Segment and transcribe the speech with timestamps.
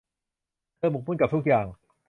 [0.77, 1.65] เธอหมกมุ่นกับทุกอย่าง